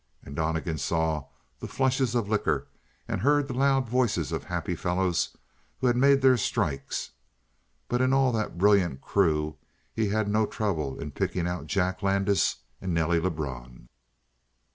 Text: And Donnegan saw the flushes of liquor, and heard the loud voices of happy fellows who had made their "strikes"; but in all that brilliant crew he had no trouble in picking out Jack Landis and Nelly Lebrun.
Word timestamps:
And 0.23 0.35
Donnegan 0.35 0.79
saw 0.79 1.25
the 1.59 1.67
flushes 1.67 2.15
of 2.15 2.27
liquor, 2.27 2.65
and 3.07 3.21
heard 3.21 3.47
the 3.47 3.53
loud 3.53 3.87
voices 3.87 4.31
of 4.31 4.45
happy 4.45 4.75
fellows 4.75 5.37
who 5.77 5.85
had 5.85 5.95
made 5.95 6.23
their 6.23 6.37
"strikes"; 6.37 7.11
but 7.87 8.01
in 8.01 8.11
all 8.11 8.31
that 8.31 8.57
brilliant 8.57 9.01
crew 9.01 9.57
he 9.93 10.09
had 10.09 10.27
no 10.27 10.47
trouble 10.47 10.99
in 10.99 11.11
picking 11.11 11.47
out 11.47 11.67
Jack 11.67 12.01
Landis 12.01 12.55
and 12.81 12.95
Nelly 12.95 13.19
Lebrun. 13.19 13.89